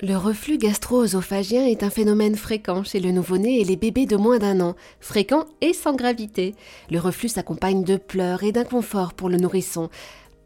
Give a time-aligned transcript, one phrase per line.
[0.00, 4.38] Le reflux gastro-œsophagien est un phénomène fréquent chez le nouveau-né et les bébés de moins
[4.38, 6.54] d'un an, fréquent et sans gravité.
[6.88, 9.90] Le reflux s'accompagne de pleurs et d'inconfort pour le nourrisson.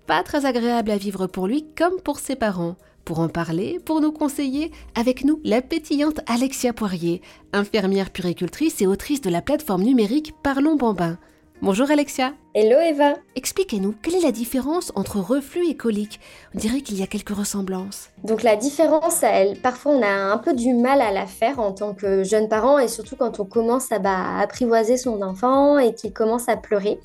[0.07, 2.77] Pas très agréable à vivre pour lui comme pour ses parents.
[3.05, 7.21] Pour en parler, pour nous conseiller, avec nous la pétillante Alexia Poirier,
[7.53, 11.19] infirmière puricultrice et autrice de la plateforme numérique Parlons Bambin.
[11.63, 12.33] Bonjour Alexia.
[12.55, 13.15] Hello Eva.
[13.37, 16.19] Expliquez-nous, quelle est la différence entre reflux et colique?
[16.57, 18.11] On dirait qu'il y a quelques ressemblances.
[18.25, 21.71] Donc la différence, elle, parfois on a un peu du mal à la faire en
[21.71, 25.95] tant que jeune parent et surtout quand on commence à bah, apprivoiser son enfant et
[25.95, 26.99] qu'il commence à pleurer.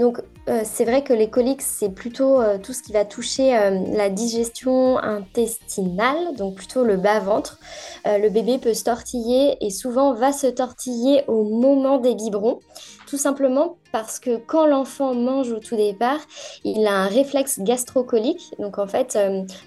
[0.00, 3.56] Donc euh, c'est vrai que les coliques, c'est plutôt euh, tout ce qui va toucher
[3.56, 7.58] euh, la digestion intestinale, donc plutôt le bas-ventre.
[8.04, 12.60] le bébé peut se tortiller et souvent va se tortiller au moment des biberons,
[13.06, 16.18] tout simplement parce que quand l'enfant mange au tout départ,
[16.64, 18.52] il a un réflexe gastrocolique.
[18.58, 19.16] Donc en fait,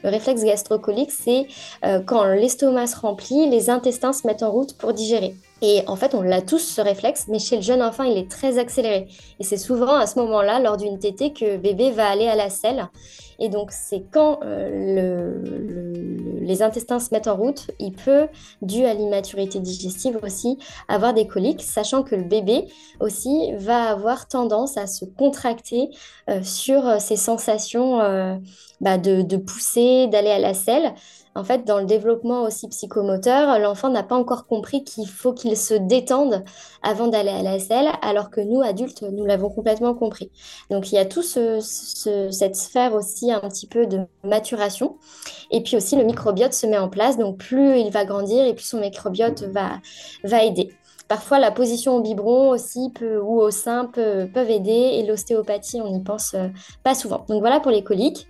[0.03, 1.47] le réflexe gastrocolique, c'est
[2.05, 5.33] quand l'estomac se remplit, les intestins se mettent en route pour digérer.
[5.61, 8.29] Et en fait, on l'a tous ce réflexe, mais chez le jeune enfant, il est
[8.29, 9.07] très accéléré.
[9.39, 12.49] Et c'est souvent à ce moment-là, lors d'une tétée, que bébé va aller à la
[12.49, 12.89] selle.
[13.39, 15.41] Et donc, c'est quand euh,
[16.41, 18.27] les intestins se mettent en route, il peut,
[18.61, 20.57] dû à l'immaturité digestive aussi,
[20.87, 22.65] avoir des coliques, sachant que le bébé
[22.99, 25.89] aussi va avoir tendance à se contracter
[26.29, 27.99] euh, sur euh, ses sensations
[28.81, 30.93] bah, de pousser, d'aller à la selle.
[31.37, 35.55] En fait, dans le développement aussi psychomoteur, l'enfant n'a pas encore compris qu'il faut qu'il
[35.55, 36.43] se détende
[36.81, 40.31] avant d'aller à la selle, alors que nous, adultes, nous l'avons complètement compris.
[40.71, 44.97] Donc, il y a tout cette sphère aussi un petit peu de maturation.
[45.51, 47.19] Et puis aussi, le microbiote se met en place.
[47.19, 50.73] Donc, plus il va grandir et plus son microbiote va, aider.
[51.07, 55.91] Parfois, la position au biberon aussi peut, ou au sein peuvent aider et l'ostéopathie, on
[55.91, 56.47] n'y pense euh,
[56.83, 57.25] pas souvent.
[57.29, 58.27] Donc voilà pour les coliques.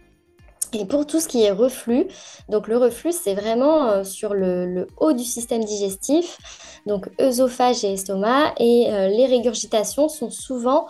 [0.73, 2.07] Et pour tout ce qui est reflux,
[2.49, 6.37] donc le reflux, c'est vraiment euh, sur le, haut du système digestif,
[6.85, 10.87] donc œsophage et estomac, et euh, les régurgitations sont souvent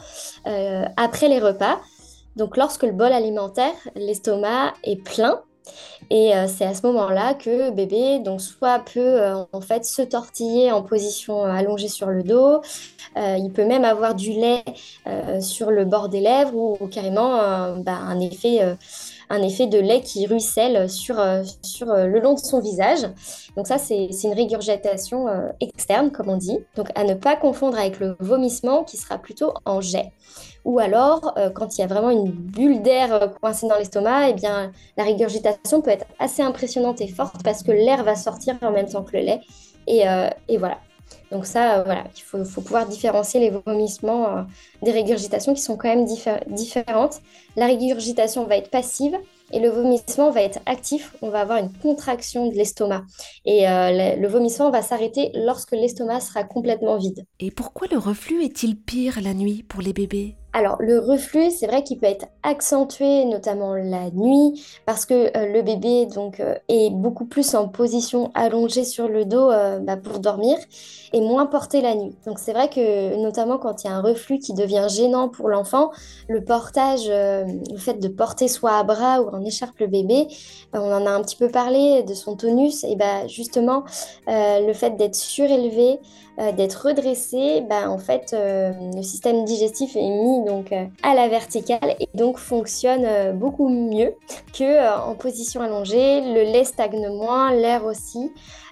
[0.47, 1.79] euh, après les repas.
[2.35, 5.41] Donc lorsque le bol alimentaire, l'estomac est plein,
[6.09, 9.19] et c'est à ce moment-là que bébé, donc soit peut
[9.51, 12.61] en fait se tortiller en position allongée sur le dos,
[13.17, 14.63] il peut même avoir du lait
[15.41, 18.77] sur le bord des lèvres ou, carrément bah, un effet
[19.29, 23.01] un effet de lait qui ruisselle sur, euh, sur euh, le long de son visage.
[23.55, 26.59] Donc ça, c'est une régurgitation euh, externe, comme on dit.
[26.75, 30.11] Donc à ne pas confondre avec le vomissement qui sera plutôt en jet.
[30.65, 34.73] Ou alors, quand il y a vraiment une bulle d'air coincée dans l'estomac, eh bien,
[34.97, 38.89] la régurgitation peut être assez impressionnante et forte parce que l'air va sortir en même
[38.89, 39.39] temps que le lait.
[39.87, 40.03] Et,
[40.49, 40.77] et voilà.
[41.31, 44.45] Donc ça, voilà, il faut, pouvoir différencier les vomissements
[44.81, 46.05] des régurgitations qui sont quand même
[46.47, 47.21] différentes.
[47.55, 49.17] La régurgitation va être passive
[49.51, 51.15] et le vomissement va être actif.
[51.21, 53.03] On va avoir une contraction de l'estomac.
[53.45, 57.25] Et euh, le, vomissement va s'arrêter lorsque l'estomac sera complètement vide.
[57.39, 60.35] Et pourquoi le reflux est-il pire la nuit pour les bébés?
[60.53, 65.53] Alors, le reflux, c'est vrai qu'il peut être accentué, notamment la nuit, parce que euh,
[65.53, 69.49] le bébé donc, euh, est beaucoup plus en position allongée sur le dos
[69.81, 70.57] bah, pour dormir
[71.13, 72.15] et moins porté la nuit.
[72.25, 75.49] Donc, c'est vrai que, notamment quand il y a un reflux qui devient gênant pour
[75.49, 75.91] l'enfant,
[76.27, 80.27] le portage, le fait de porter soit à bras ou en écharpe le bébé.
[80.75, 82.83] Euh, on en a un petit peu parlé de son tonus.
[82.83, 83.83] Et bah, justement,
[84.27, 85.99] euh, le fait d'être surélevé,
[86.39, 91.95] euh, d'être redressé, bah, en fait, le système digestif est mis donc à la verticale
[91.99, 94.13] et donc fonctionne beaucoup mieux
[94.57, 96.21] que en position allongée.
[96.21, 98.31] Le lait stagne moins, l'air aussi.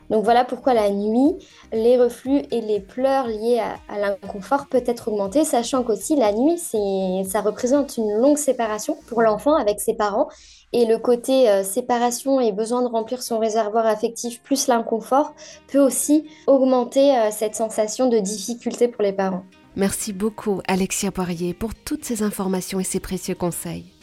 [0.09, 1.36] Donc voilà pourquoi la nuit,
[1.74, 6.58] les reflux et les pleurs liés à, l'inconfort peuvent être augmentés, sachant qu'aussi la nuit,
[6.58, 10.28] ça représente une longue séparation pour l'enfant avec ses parents.
[10.74, 15.34] Et le côté euh, séparation et besoin de remplir son réservoir affectif plus l'inconfort
[15.72, 19.44] peut aussi augmenter euh, cette sensation de difficulté pour les parents.
[19.75, 23.94] Merci beaucoup Alexia Poirier pour toutes ces informations et ces précieux conseils.